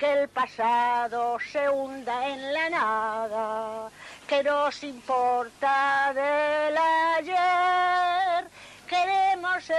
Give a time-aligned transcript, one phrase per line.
[0.00, 3.90] que el pasado se hunda en la nada,
[4.26, 6.78] que nos importa del
[7.18, 8.48] ayer,
[8.88, 9.70] queremos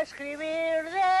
[0.00, 1.19] escribir de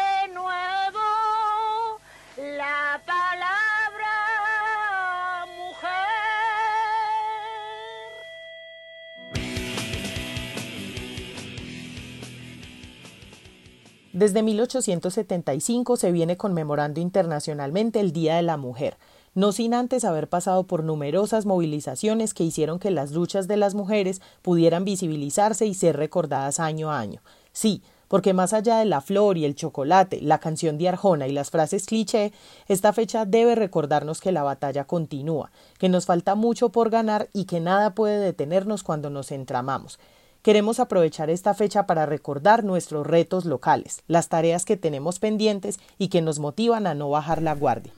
[14.20, 18.98] Desde 1875 se viene conmemorando internacionalmente el Día de la Mujer,
[19.34, 23.74] no sin antes haber pasado por numerosas movilizaciones que hicieron que las luchas de las
[23.74, 27.22] mujeres pudieran visibilizarse y ser recordadas año a año.
[27.52, 31.32] Sí, porque más allá de la flor y el chocolate, la canción de Arjona y
[31.32, 32.34] las frases cliché,
[32.68, 37.46] esta fecha debe recordarnos que la batalla continúa, que nos falta mucho por ganar y
[37.46, 39.98] que nada puede detenernos cuando nos entramamos.
[40.42, 46.08] Queremos aprovechar esta fecha para recordar nuestros retos locales, las tareas que tenemos pendientes y
[46.08, 47.92] que nos motivan a no bajar la guardia.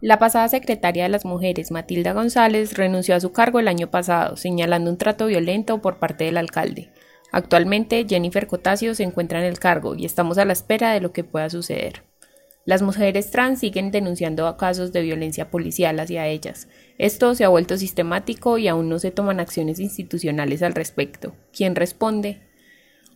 [0.00, 4.36] La pasada secretaria de las Mujeres, Matilda González, renunció a su cargo el año pasado,
[4.36, 6.88] señalando un trato violento por parte del alcalde.
[7.32, 11.10] Actualmente, Jennifer Cotasio se encuentra en el cargo y estamos a la espera de lo
[11.10, 12.07] que pueda suceder.
[12.68, 16.68] Las mujeres trans siguen denunciando casos de violencia policial hacia ellas.
[16.98, 21.34] Esto se ha vuelto sistemático y aún no se toman acciones institucionales al respecto.
[21.50, 22.42] ¿Quién responde?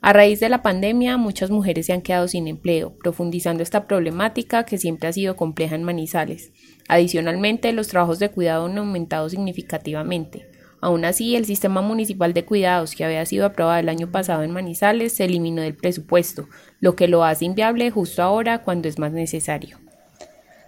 [0.00, 4.64] A raíz de la pandemia, muchas mujeres se han quedado sin empleo, profundizando esta problemática
[4.64, 6.50] que siempre ha sido compleja en Manizales.
[6.88, 10.48] Adicionalmente, los trabajos de cuidado han aumentado significativamente.
[10.82, 14.50] Aún así, el sistema municipal de cuidados que había sido aprobado el año pasado en
[14.50, 16.48] Manizales se eliminó del presupuesto,
[16.80, 19.78] lo que lo hace inviable justo ahora cuando es más necesario.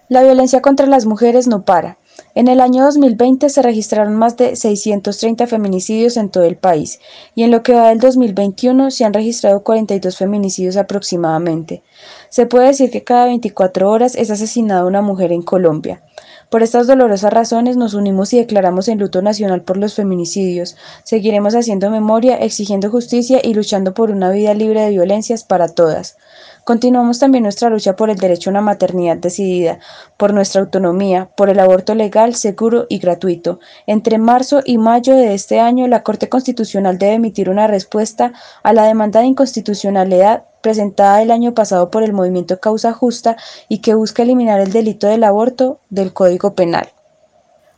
[0.07, 1.97] La violencia contra las mujeres no para.
[2.33, 7.01] En el año 2020 se registraron más de 630 feminicidios en todo el país
[7.33, 11.83] y en lo que va del 2021 se han registrado 42 feminicidios aproximadamente.
[12.29, 16.03] Se puede decir que cada 24 horas es asesinada una mujer en Colombia.
[16.49, 20.77] Por estas dolorosas razones nos unimos y declaramos el luto nacional por los feminicidios.
[21.03, 26.17] Seguiremos haciendo memoria, exigiendo justicia y luchando por una vida libre de violencias para todas.
[26.63, 29.77] Continuamos también nuestra lucha por el derecho a una maternidad decidida,
[30.17, 33.59] por nuestra autonomía, por el aborto legal, seguro y gratuito.
[33.85, 38.73] Entre marzo y mayo de este año, la Corte Constitucional debe emitir una respuesta a
[38.73, 43.37] la demanda de inconstitucionalidad presentada el año pasado por el movimiento Causa Justa
[43.69, 46.89] y que busca eliminar el delito del aborto del Código Penal.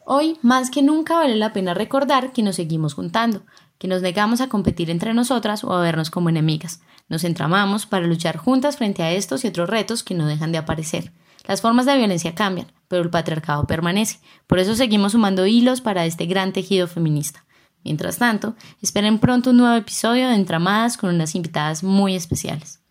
[0.05, 3.41] Hoy, más que nunca, vale la pena recordar que nos seguimos juntando,
[3.77, 6.79] que nos negamos a competir entre nosotras o a vernos como enemigas.
[7.09, 10.59] Nos entramamos para luchar juntas frente a estos y otros retos que no dejan de
[10.59, 11.11] aparecer.
[11.45, 14.21] Las formas de violencia cambian, pero el patriarcado permanece.
[14.47, 17.43] Por eso seguimos sumando hilos para este gran tejido feminista.
[17.87, 22.81] Mientras tanto, esperen pronto un nuevo episodio de Entramadas con unas invitadas muy especiales.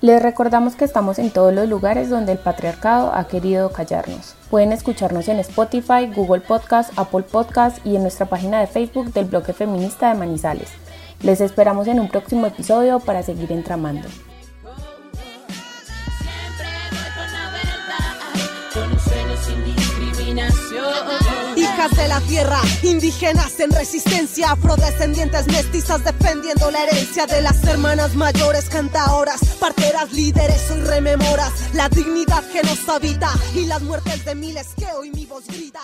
[0.00, 4.34] Les recordamos que estamos en todos los lugares donde el patriarcado ha querido callarnos.
[4.50, 9.26] Pueden escucharnos en Spotify, Google Podcast, Apple Podcast y en nuestra página de Facebook del
[9.26, 10.70] bloque feminista de Manizales.
[11.22, 14.08] Les esperamos en un próximo episodio para seguir entramando.
[21.80, 28.68] De la tierra, indígenas en resistencia, afrodescendientes mestizas defendiendo la herencia de las hermanas mayores,
[28.68, 34.68] cantaoras, parteras, líderes, hoy rememoras la dignidad que nos habita y las muertes de miles
[34.76, 35.80] que hoy mi voz grita.